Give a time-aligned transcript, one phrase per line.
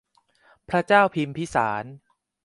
[0.69, 1.83] พระเจ้าพิมพิสาร